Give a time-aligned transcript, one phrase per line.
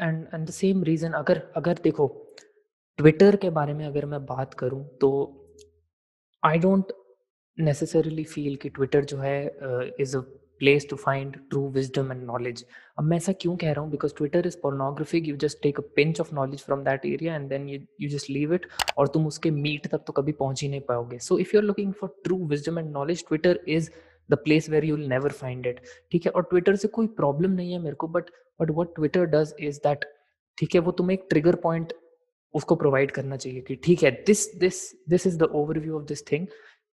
[0.00, 2.06] And and the same reason अगर अगर देखो
[2.98, 5.10] ट्विटर के बारे में अगर मैं बात करूँ तो
[6.42, 6.92] आई डोंट
[7.58, 9.44] नेसेसरीली फील कि ट्विटर जो है
[10.00, 10.20] is a
[10.58, 12.64] place to find true wisdom and knowledge
[12.98, 13.90] अब मैं ऐसा क्यों कह रहा हूँ?
[13.90, 17.48] Because Twitter is pornographic you just take a pinch of knowledge from that area and
[17.48, 18.66] then you just leave it
[18.98, 21.18] और तुम उसके मीट तक तो कभी पहुँच ही नहीं पाओगे.
[21.18, 23.90] So if you are looking for true wisdom and knowledge Twitter is
[24.30, 25.80] the place where you never find it
[26.12, 26.32] ठीक है?
[26.32, 28.30] और ट्विटर से कोई प्रॉब्लम नहीं है मेरे को but
[28.60, 30.04] but what Twitter does is that
[30.58, 31.92] ठीक है, वो तुम्हें एक ट्रिगर पॉइंट
[32.54, 36.26] उसको प्रोवाइड करना चाहिए कि ठीक है this this this is the overview of this
[36.30, 36.46] thing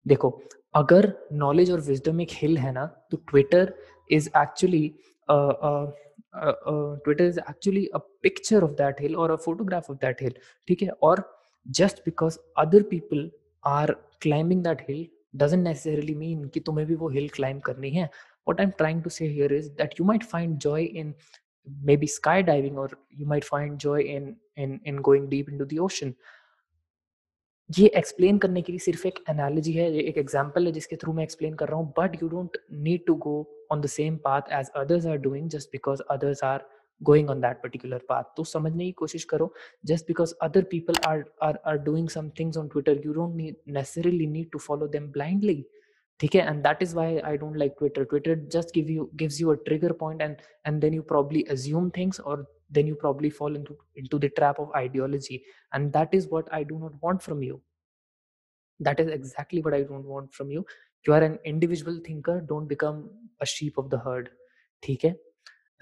[0.05, 0.30] देखो,
[0.76, 3.73] अगर नॉलेज और विजडम एक हिल है ना तो Twitter
[4.09, 4.88] is actually
[5.30, 10.34] Twitter is actually a picture of that hill और a photograph of that hill
[10.68, 10.90] ठीक है?
[10.90, 11.23] और
[11.66, 13.30] just because other people
[13.63, 15.07] are climbing that hill
[15.38, 18.09] doesn't necessarily mean कि तुम्हें भी वो हिल क्लाइंब करनी है
[18.50, 21.13] what i'm trying to say here is that you might find joy in
[21.68, 22.90] maybe skydiving or
[23.22, 26.13] you might find joy in in in going deep into the ocean
[27.70, 31.24] ये explain करने के लिए सिर्फ़ एक analogy है एक एग्जांपल है जिसके थ्रू मैं
[31.24, 33.34] एक्सप्लेन कर रहा हूँ but you don't need to go
[33.71, 36.63] on the same path as others are doing just because others are
[37.02, 39.52] going on that particular path तो समझने की कोशिश करो
[39.91, 43.57] just because other people are are are doing some things on Twitter you don't need
[43.79, 45.63] necessarily need to follow them blindly
[46.21, 49.41] ठीक है and that is why I don't like Twitter Twitter just give you gives
[49.41, 52.37] you a trigger point and and then you probably assume things or
[52.77, 56.63] then you probably fall into into the trap of ideology and that is what I
[56.73, 57.60] do not want from you
[58.88, 60.65] that is exactly what I don't want from you
[61.07, 63.02] you are an individual thinker don't become
[63.41, 64.31] a sheep of the herd
[64.87, 65.15] ठीक है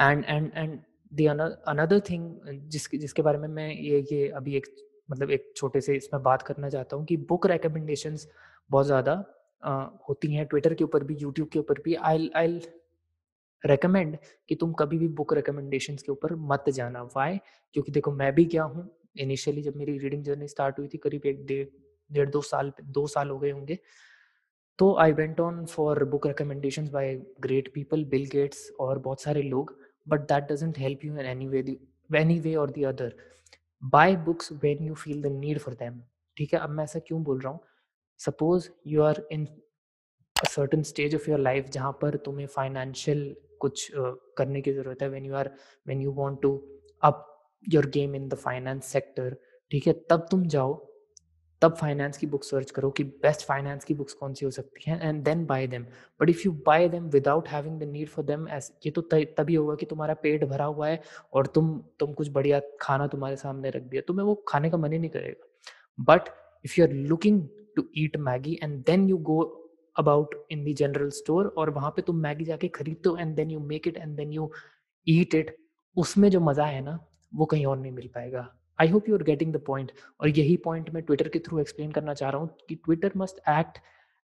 [0.07, 0.81] and and and
[1.16, 2.32] the another thing
[2.70, 4.68] जिसके जिसके बारे में मैं ये ये अभी एक
[5.12, 8.28] मतलब एक छोटे से इसमें बात करना चाहता हूँ कि बुक रिकमेंडेशंस
[8.70, 9.14] बहुत ज़्यादा
[10.10, 12.60] होती हैं। ट्विटर के ऊपर भी यूट्यूब के ऊपर भी। आई आई
[13.64, 14.18] रेकमेंड
[14.50, 17.38] कि तुम कभी भी बुक रिकमेंडेशंस के ऊपर मत जाना। वाई
[17.76, 21.26] क्योंकि देखो, मैं भी क्या हूँ इनिशियली जब मेरी रीडिंग जर्नी स्टार्ट हुई थी, करीब
[21.26, 21.68] एक डेढ़
[22.10, 23.80] डेढ़ दो साल दो साल हो गए होंगे।
[24.80, 29.42] तो I went on for book recommendations by great people Bill Gates और बहुत सारे
[29.44, 29.78] लोग।
[30.08, 31.80] But that doesn't help you in any way the
[32.12, 33.12] any way or the other.
[33.82, 36.00] Buy books when you feel the need for them.
[36.38, 36.60] ठीक है?
[36.60, 37.60] अब मैं ऐसा क्यों बोल रहा हूँ?
[38.20, 39.48] Suppose you are in
[40.50, 45.10] certain stage of your life जहाँ पर तुम्हें फाइनेंशियल कुछ uh, करने की ज़रूरत है
[45.10, 45.50] when you are
[45.88, 46.52] when you want to
[47.04, 47.26] up
[47.74, 49.36] your game in the finance sector
[49.72, 49.94] ठीक है?
[50.10, 50.74] तब तुम जाओ
[51.66, 54.90] तब फाइनेंस की बुक सर्च करो कि बेस्ट फाइनेंस की बुक्स कौन सी हो सकती
[54.90, 55.86] हैं and then buy them
[56.20, 59.56] but if you buy them without having the need for them as ये तो तभी
[59.56, 61.02] होगा कि तुम्हारा पेट भरा हुआ है
[61.34, 64.94] और तुम तुम कुछ बढ़िया खाना तुम्हारे सामने रख दिया, तुम्हें वो खाने का मन
[64.94, 66.30] ही नहीं करेगा। But
[66.66, 67.42] if you are looking
[67.76, 69.42] to eat Maggi and then you go
[69.96, 73.52] about in the general store और वहाँ पे तुम मैगी जाके खरीदते हो and then
[73.52, 74.52] you make it and then you
[75.08, 75.56] eat it
[75.98, 77.00] उसमें जो मज़ा है ना,
[77.34, 78.48] वो कहीं और नहीं मिल पाएगा।
[78.81, 81.91] I hope you are getting the point और यही पॉइंट मैं ट्विटर के थ्रू एक्सप्लेन
[81.93, 83.79] करना चाह रहा हूँ कि Twitter must act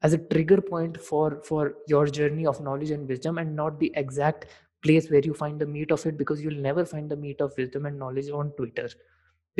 [0.03, 3.91] as a trigger point for for your journey of knowledge and wisdom and not the
[4.03, 4.47] exact
[4.87, 7.57] place where you find the meat of it because you'll never find the meat of
[7.57, 8.89] wisdom and knowledge on twitter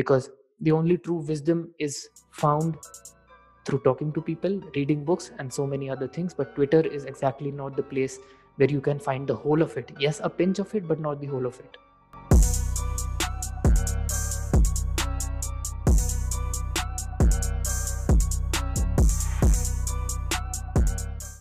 [0.01, 1.97] because the only true wisdom is
[2.43, 2.77] found
[3.67, 7.51] through talking to people reading books and so many other things but twitter is exactly
[7.63, 8.19] not the place
[8.57, 11.21] where you can find the whole of it yes a pinch of it but not
[11.23, 11.81] the whole of it